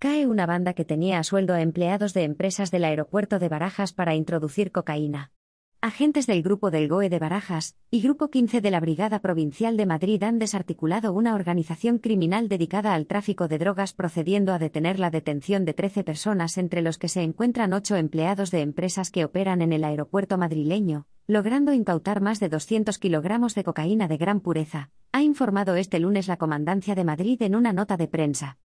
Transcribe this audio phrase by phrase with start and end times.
[0.00, 3.92] Cae una banda que tenía a sueldo a empleados de empresas del aeropuerto de Barajas
[3.92, 5.32] para introducir cocaína.
[5.80, 9.86] Agentes del Grupo del GOE de Barajas y Grupo 15 de la Brigada Provincial de
[9.86, 15.10] Madrid han desarticulado una organización criminal dedicada al tráfico de drogas procediendo a detener la
[15.10, 19.62] detención de 13 personas entre los que se encuentran 8 empleados de empresas que operan
[19.62, 24.90] en el aeropuerto madrileño, logrando incautar más de 200 kilogramos de cocaína de gran pureza,
[25.10, 28.58] ha informado este lunes la Comandancia de Madrid en una nota de prensa.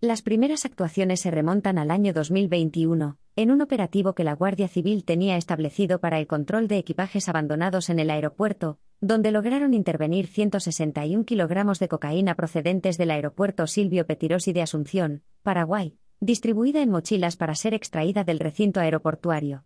[0.00, 5.04] Las primeras actuaciones se remontan al año 2021, en un operativo que la Guardia Civil
[5.04, 11.24] tenía establecido para el control de equipajes abandonados en el aeropuerto, donde lograron intervenir 161
[11.24, 17.56] kilogramos de cocaína procedentes del aeropuerto Silvio Petirosi de Asunción, Paraguay, distribuida en mochilas para
[17.56, 19.64] ser extraída del recinto aeroportuario.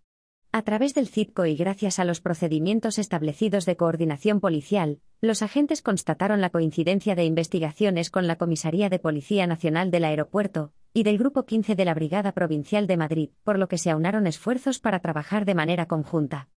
[0.55, 5.81] A través del CITCO y gracias a los procedimientos establecidos de coordinación policial, los agentes
[5.81, 11.17] constataron la coincidencia de investigaciones con la Comisaría de Policía Nacional del Aeropuerto y del
[11.17, 15.01] Grupo 15 de la Brigada Provincial de Madrid, por lo que se aunaron esfuerzos para
[15.01, 16.51] trabajar de manera conjunta.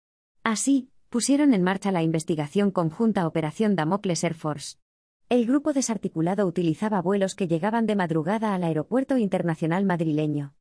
[0.42, 4.76] Así, pusieron en marcha la investigación conjunta Operación Damocles Air Force.
[5.28, 10.52] El grupo desarticulado utilizaba vuelos que llegaban de madrugada al Aeropuerto Internacional madrileño.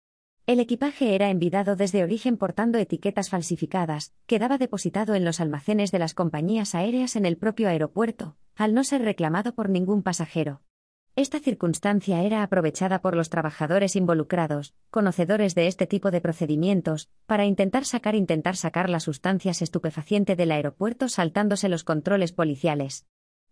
[0.45, 5.99] El equipaje era envidado desde origen portando etiquetas falsificadas, quedaba depositado en los almacenes de
[5.99, 10.61] las compañías aéreas en el propio aeropuerto, al no ser reclamado por ningún pasajero.
[11.15, 17.45] Esta circunstancia era aprovechada por los trabajadores involucrados, conocedores de este tipo de procedimientos, para
[17.45, 23.05] intentar sacar intentar sacar las sustancias estupefaciente del aeropuerto saltándose los controles policiales.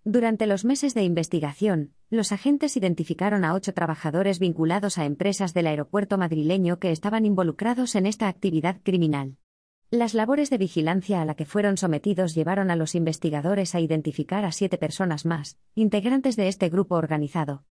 [0.03, 5.67] Durante los meses de investigación, los agentes identificaron a ocho trabajadores vinculados a empresas del
[5.67, 9.37] aeropuerto madrileño que estaban involucrados en esta actividad criminal.
[9.91, 14.43] Las labores de vigilancia a la que fueron sometidos llevaron a los investigadores a identificar
[14.43, 17.65] a siete personas más, integrantes de este grupo organizado.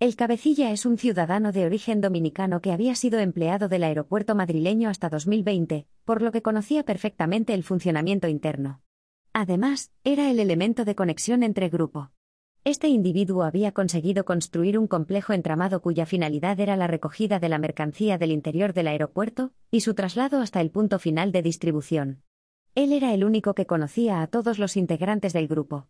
[0.00, 4.88] El cabecilla es un ciudadano de origen dominicano que había sido empleado del aeropuerto madrileño
[4.88, 8.83] hasta 2020, por lo que conocía perfectamente el funcionamiento interno.
[9.36, 12.12] Además, era el elemento de conexión entre grupo.
[12.62, 17.58] Este individuo había conseguido construir un complejo entramado cuya finalidad era la recogida de la
[17.58, 22.22] mercancía del interior del aeropuerto y su traslado hasta el punto final de distribución.
[22.76, 25.88] Él era el único que conocía a todos los integrantes del grupo.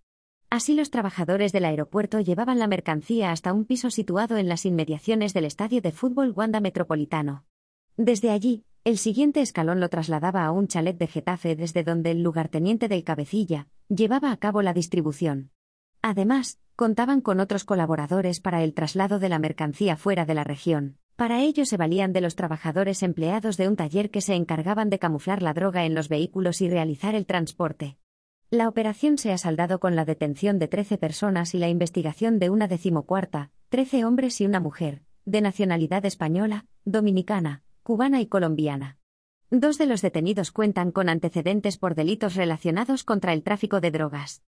[0.48, 5.34] Así los trabajadores del aeropuerto llevaban la mercancía hasta un piso situado en las inmediaciones
[5.34, 7.44] del estadio de fútbol Wanda Metropolitano.
[7.98, 12.22] Desde allí, el siguiente escalón lo trasladaba a un chalet de Getafe desde donde el
[12.22, 15.50] lugarteniente del cabecilla llevaba a cabo la distribución.
[16.02, 20.98] Además, contaban con otros colaboradores para el traslado de la mercancía fuera de la región.
[21.16, 24.98] Para ello se valían de los trabajadores empleados de un taller que se encargaban de
[24.98, 27.96] camuflar la droga en los vehículos y realizar el transporte.
[28.50, 32.50] La operación se ha saldado con la detención de 13 personas y la investigación de
[32.50, 38.96] una decimocuarta, 13 hombres y una mujer, de nacionalidad española, dominicana, cubana y colombiana.
[39.50, 44.42] Dos de los detenidos cuentan con antecedentes por delitos relacionados contra el tráfico de drogas.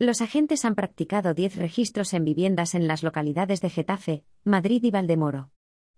[0.00, 4.90] Los agentes han practicado 10 registros en viviendas en las localidades de Getafe, Madrid y
[4.90, 5.52] Valdemoro.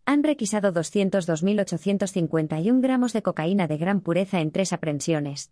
[0.05, 5.51] Han requisado 202.851 gramos de cocaína de gran pureza en tres aprehensiones.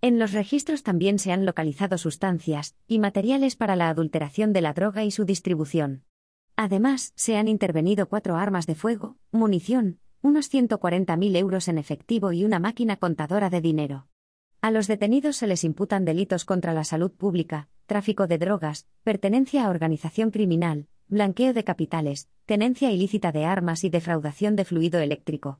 [0.00, 4.72] En los registros también se han localizado sustancias y materiales para la adulteración de la
[4.72, 6.02] droga y su distribución.
[6.56, 12.44] Además, se han intervenido cuatro armas de fuego, munición, unos 140.000 euros en efectivo y
[12.44, 14.06] una máquina contadora de dinero.
[14.60, 19.64] A los detenidos se les imputan delitos contra la salud pública, tráfico de drogas, pertenencia
[19.64, 25.58] a organización criminal, blanqueo de capitales, tenencia ilícita de armas y defraudación de fluido eléctrico.